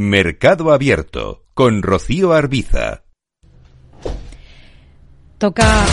[0.00, 3.02] Mercado Abierto con Rocío Arbiza.
[5.38, 5.84] Toca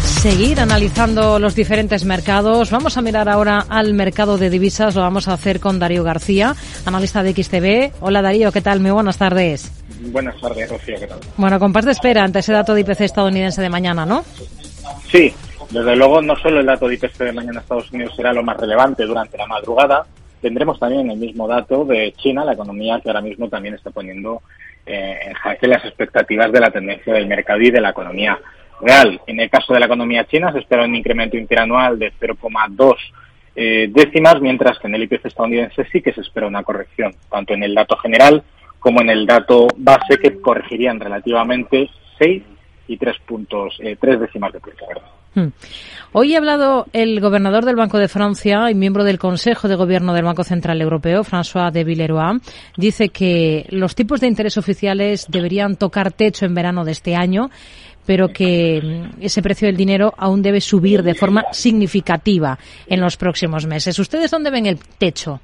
[0.00, 2.70] seguir analizando los diferentes mercados.
[2.70, 4.94] Vamos a mirar ahora al mercado de divisas.
[4.94, 6.54] Lo vamos a hacer con Darío García,
[6.86, 8.02] analista de XTB.
[8.02, 8.80] Hola Darío, ¿qué tal?
[8.80, 9.70] Muy buenas tardes.
[10.10, 11.18] Buenas tardes, Rocío, ¿qué tal?
[11.36, 14.24] Bueno, con paz de espera ante ese dato de IPC estadounidense de mañana, ¿no?
[15.12, 15.34] Sí,
[15.68, 18.42] desde luego no solo el dato de IPC de mañana en Estados Unidos será lo
[18.42, 20.06] más relevante durante la madrugada,
[20.40, 24.42] tendremos también el mismo dato de China, la economía que ahora mismo también está poniendo
[24.84, 28.38] eh, en jaque las expectativas de la tendencia del mercado y de la economía
[28.80, 29.20] real.
[29.26, 32.94] En el caso de la economía china se espera un incremento interanual de 0,2
[33.56, 37.54] eh, décimas, mientras que en el IPC estadounidense sí que se espera una corrección, tanto
[37.54, 38.42] en el dato general
[38.78, 42.42] como en el dato base, que corregirían relativamente 6
[42.88, 44.84] y 3 puntos, eh, 3 décimas de punto.
[45.34, 45.48] Hmm.
[46.12, 50.14] Hoy ha hablado el gobernador del Banco de Francia y miembro del Consejo de Gobierno
[50.14, 52.40] del Banco Central Europeo, François de Villeroy.
[52.76, 57.50] Dice que los tipos de interés oficiales deberían tocar techo en verano de este año,
[58.06, 63.18] pero que mm, ese precio del dinero aún debe subir de forma significativa en los
[63.18, 63.98] próximos meses.
[63.98, 65.40] ¿Ustedes dónde ven el techo?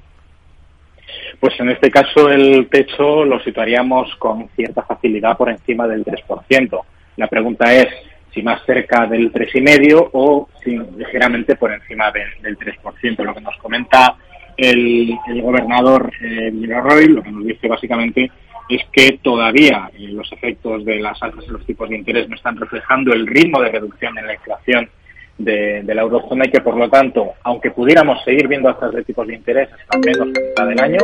[1.39, 6.81] Pues en este caso el techo lo situaríamos con cierta facilidad por encima del 3%.
[7.17, 7.87] La pregunta es,
[8.33, 13.23] si más cerca del 3,5 o si ligeramente por encima del 3%.
[13.23, 14.15] Lo que nos comenta
[14.57, 18.31] el, gobernador eh, Roy, lo que nos dice básicamente
[18.69, 22.35] es que todavía eh, los efectos de las alzas en los tipos de interés no
[22.35, 24.89] están reflejando el ritmo de reducción en la inflación
[25.37, 29.27] de, la eurozona y que por lo tanto, aunque pudiéramos seguir viendo alzas de tipos
[29.27, 30.99] de interés hasta menos la del año,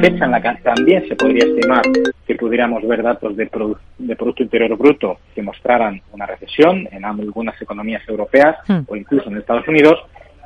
[0.00, 1.82] fecha en la que también se podría estimar
[2.32, 3.48] que pudiéramos ver datos de,
[3.98, 8.80] de Producto Interior Bruto que mostraran una recesión en algunas economías europeas hmm.
[8.86, 9.98] o incluso en Estados Unidos,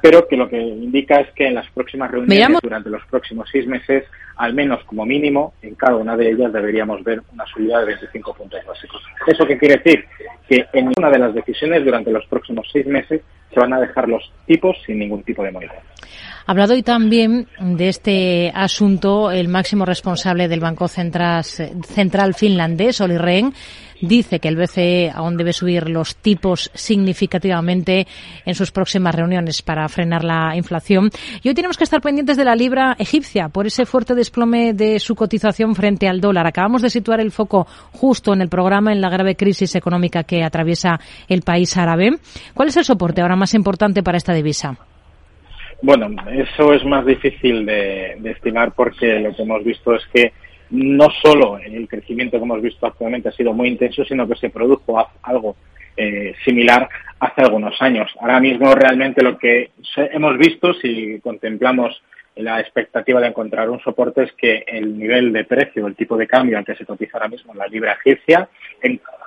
[0.03, 3.67] pero que lo que indica es que en las próximas reuniones, durante los próximos seis
[3.67, 4.05] meses,
[4.37, 8.35] al menos como mínimo, en cada una de ellas deberíamos ver una subida de 25
[8.35, 9.03] puntos básicos.
[9.27, 10.05] ¿Eso qué quiere decir?
[10.49, 14.09] Que en ninguna de las decisiones durante los próximos seis meses se van a dejar
[14.09, 15.87] los tipos sin ningún tipo de movimiento.
[16.49, 23.01] Ha hablado hoy también de este asunto el máximo responsable del Banco Central, Central finlandés,
[23.01, 23.53] Oli Rehn,
[24.01, 28.07] dice que el BCE aún debe subir los tipos significativamente
[28.45, 31.11] en sus próximas reuniones para frenar la inflación.
[31.43, 35.01] Y hoy tenemos que estar pendientes de la libra egipcia por ese fuerte desplome de
[35.01, 36.47] su cotización frente al dólar.
[36.47, 40.45] Acabamos de situar el foco justo en el programa en la grave crisis económica que
[40.45, 42.21] atraviesa el país árabe.
[42.55, 44.79] ¿Cuál es el soporte ahora más importante para esta divisa?
[45.83, 50.33] Bueno, eso es más difícil de, estimar porque lo que hemos visto es que
[50.71, 54.51] no solo el crecimiento que hemos visto actualmente ha sido muy intenso, sino que se
[54.51, 55.57] produjo algo
[55.97, 56.89] eh, similar
[57.21, 58.11] hace algunos años.
[58.21, 62.03] Ahora mismo realmente lo que hemos visto, si contemplamos
[62.37, 66.27] la expectativa de encontrar un soporte, es que el nivel de precio, el tipo de
[66.27, 68.49] cambio al que se cotiza ahora mismo en la libra egipcia,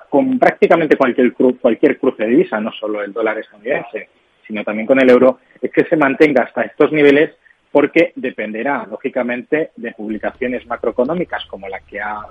[0.09, 4.09] con prácticamente cualquier, cualquier cruce de divisa, no solo el dólar estadounidense,
[4.49, 7.29] sino también con el euro, es que se mantenga hasta estos niveles
[7.71, 12.21] porque dependerá, lógicamente, de publicaciones macroeconómicas como la que ha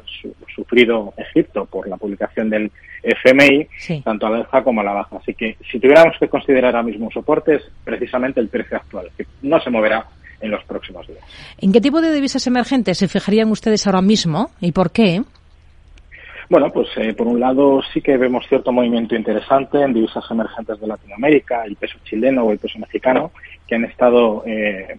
[0.52, 2.72] sufrido Egipto por la publicación del
[3.04, 3.68] FMI,
[4.02, 5.18] tanto a la alza como a la baja.
[5.18, 9.10] Así que si tuviéramos que considerar ahora mismo un soporte es precisamente el precio actual,
[9.16, 10.06] que no se moverá
[10.40, 11.22] en los próximos días.
[11.58, 15.22] ¿En qué tipo de divisas emergentes se fijarían ustedes ahora mismo y por qué?
[16.50, 20.80] Bueno, pues eh, por un lado sí que vemos cierto movimiento interesante en divisas emergentes
[20.80, 23.32] de Latinoamérica, el peso chileno o el peso mexicano,
[23.66, 24.98] que han estado eh,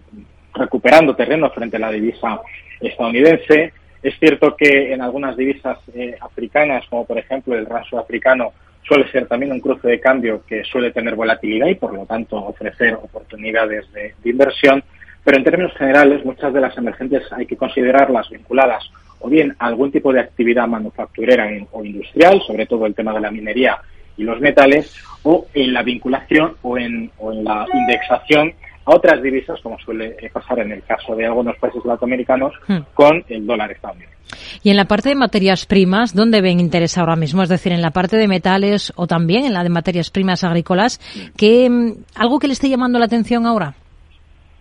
[0.54, 2.40] recuperando terreno frente a la divisa
[2.80, 3.72] estadounidense.
[4.00, 8.52] Es cierto que en algunas divisas eh, africanas, como por ejemplo el raso africano,
[8.82, 12.36] suele ser también un cruce de cambio que suele tener volatilidad y por lo tanto
[12.36, 14.84] ofrecer oportunidades de inversión.
[15.24, 18.88] Pero en términos generales, muchas de las emergentes hay que considerarlas vinculadas
[19.20, 23.30] o bien algún tipo de actividad manufacturera o industrial, sobre todo el tema de la
[23.30, 23.78] minería
[24.16, 27.10] y los metales, o en la vinculación o en,
[27.42, 28.52] la indexación
[28.84, 32.78] a otras divisas, como suele pasar en el caso de algunos países latinoamericanos, hmm.
[32.94, 34.20] con el dólar estadounidense.
[34.62, 37.42] Y en la parte de materias primas, ¿dónde ven interés ahora mismo?
[37.42, 41.00] Es decir, en la parte de metales o también en la de materias primas agrícolas,
[41.36, 43.74] ¿qué, mm, ¿algo que le esté llamando la atención ahora?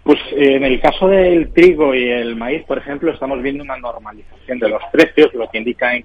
[0.09, 3.77] Pues eh, en el caso del trigo y el maíz, por ejemplo, estamos viendo una
[3.77, 6.03] normalización de los precios, lo que indica es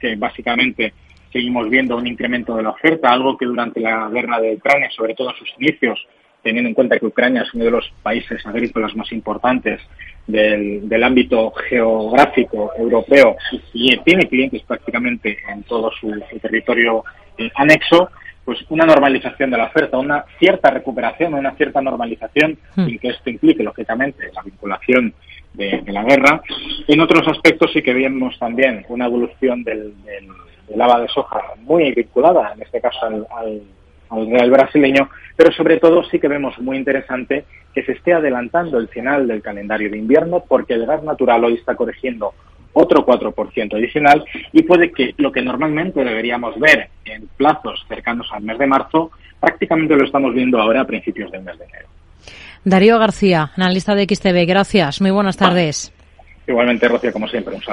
[0.00, 0.94] que básicamente
[1.30, 5.12] seguimos viendo un incremento de la oferta, algo que durante la guerra de Ucrania, sobre
[5.14, 6.06] todo en sus inicios,
[6.42, 9.78] teniendo en cuenta que Ucrania es uno de los países agrícolas más importantes
[10.26, 13.36] del, ámbito geográfico europeo
[13.74, 17.04] y tiene clientes prácticamente en todo su, territorio
[17.36, 18.08] eh, anexo,
[18.48, 22.86] pues una normalización de la oferta, una cierta recuperación, una cierta normalización, hmm.
[22.86, 25.12] sin que esto implique, lógicamente, la vinculación
[25.52, 26.40] de, la guerra,
[26.86, 30.28] En otros aspectos sí que vemos también una evolución del, del,
[30.78, 33.60] lava de soja muy vinculada, en este caso al, al,
[34.08, 38.78] al real brasileño, pero sobre todo sí que vemos muy interesante que se esté adelantando
[38.78, 42.32] el final del calendario de invierno porque el gas natural hoy está corrigiendo
[42.78, 48.42] otro 4% adicional y puede que lo que normalmente deberíamos ver en plazos cercanos al
[48.42, 49.10] mes de marzo,
[49.40, 51.88] prácticamente lo estamos viendo ahora a principios del mes de enero.
[52.64, 55.00] Darío García, analista de XTV, gracias.
[55.00, 55.92] Muy buenas tardes.
[56.46, 57.66] Igualmente, Rocío, como siempre, un saludo.